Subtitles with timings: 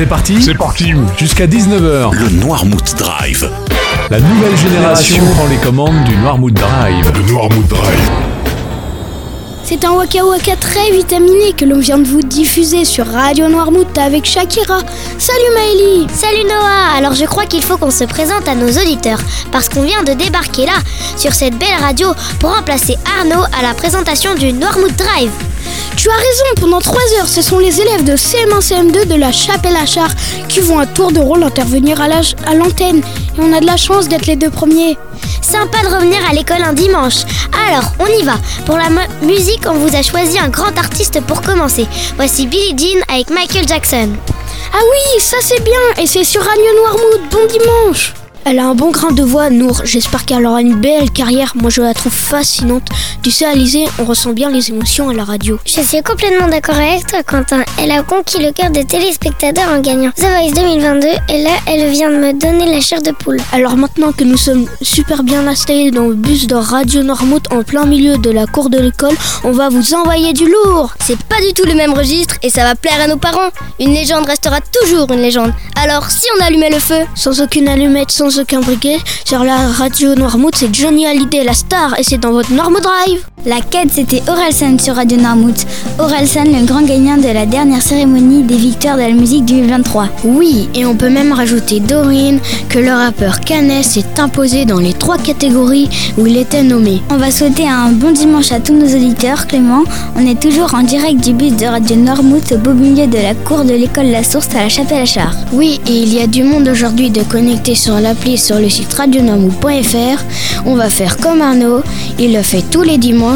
[0.00, 3.50] C'est parti C'est parti Jusqu'à 19h, Le Noirmouth Drive.
[4.08, 7.12] la nouvelle génération prend les commandes du Noirmouth Drive.
[7.14, 8.10] Le Noirmouth Drive.
[9.62, 13.98] C'est un Waka Waka très vitaminé que l'on vient de vous diffuser sur Radio Noirmouth
[13.98, 14.80] avec Shakira.
[15.18, 19.20] Salut Maëlie Salut Noah Alors je crois qu'il faut qu'on se présente à nos auditeurs,
[19.52, 20.78] parce qu'on vient de débarquer là,
[21.18, 25.49] sur cette belle radio, pour remplacer Arnaud à la présentation du Noirmouth Drive.
[26.00, 29.32] Tu as raison, pendant 3 heures, ce sont les élèves de CM1 CM2 de la
[29.32, 30.08] Chapelle à Char
[30.48, 33.02] qui vont à tour de rôle intervenir à l'antenne.
[33.36, 34.96] Et on a de la chance d'être les deux premiers.
[35.42, 37.24] Sympa de revenir à l'école un dimanche.
[37.68, 38.36] Alors, on y va.
[38.64, 38.88] Pour la
[39.20, 41.86] musique, on vous a choisi un grand artiste pour commencer.
[42.16, 44.08] Voici Billie Jean avec Michael Jackson.
[44.72, 47.30] Ah oui, ça c'est bien, et c'est sur Radio Noirmouth.
[47.30, 49.82] Bon dimanche elle a un bon grain de voix, Nour.
[49.84, 51.52] J'espère qu'elle aura une belle carrière.
[51.54, 52.88] Moi, je la trouve fascinante.
[53.22, 55.58] Tu sais, Alizé, on ressent bien les émotions à la radio.
[55.64, 57.62] Je suis complètement d'accord avec toi, Quentin.
[57.78, 61.90] Elle a conquis le cœur des téléspectateurs en gagnant The Voice 2022 et là, elle
[61.90, 63.38] vient de me donner la chair de poule.
[63.52, 67.62] Alors maintenant que nous sommes super bien installés dans le bus de Radio Noirmouth en
[67.62, 70.94] plein milieu de la cour de l'école, on va vous envoyer du lourd.
[71.00, 73.50] C'est pas du tout le même registre et ça va plaire à nos parents.
[73.78, 75.52] Une légende restera toujours une légende.
[75.76, 80.14] Alors, si on allumait le feu, Sans aucune allumette, sans aucun briquet, sur la radio
[80.14, 83.29] Noirmouth, c'est Johnny Hallyday, la star, et c'est dans votre Noirmouth Drive.
[83.46, 85.66] La quête, c'était Orelsan sur Radio Noirmouth.
[85.98, 90.08] Orelsan, le grand gagnant de la dernière cérémonie des victoires de la musique 2023.
[90.24, 92.38] Oui, et on peut même rajouter Doreen,
[92.68, 95.88] que le rappeur Canet s'est imposé dans les trois catégories
[96.18, 97.00] où il était nommé.
[97.08, 99.46] On va souhaiter un bon dimanche à tous nos auditeurs.
[99.46, 99.84] Clément,
[100.16, 103.34] on est toujours en direct du bus de Radio Noirmouth au beau milieu de la
[103.34, 105.34] cour de l'école La Source à la Chapelle à Char.
[105.54, 108.92] Oui, et il y a du monde aujourd'hui de connecter sur l'appli sur le site
[108.92, 110.24] radionormou.fr.
[110.66, 111.80] On va faire comme Arnaud,
[112.18, 113.29] il le fait tous les dimanches.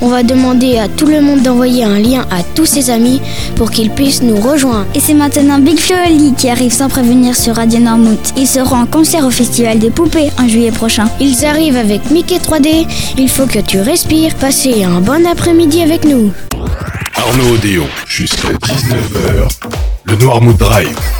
[0.00, 3.20] On va demander à tout le monde d'envoyer un lien à tous ses amis
[3.56, 4.86] pour qu'ils puissent nous rejoindre.
[4.94, 8.32] Et c'est maintenant Big Flo Oli qui arrive sans prévenir sur Radio Noirmouth.
[8.36, 11.08] Ils seront en concert au Festival des Poupées en juillet prochain.
[11.20, 12.86] Ils arrivent avec Mickey 3D.
[13.18, 14.34] Il faut que tu respires.
[14.36, 16.32] Passez un bon après-midi avec nous.
[17.16, 17.86] Arnaud Odéon.
[18.06, 19.48] Jusqu'à 19h.
[20.04, 21.19] Le Noirmouth Drive.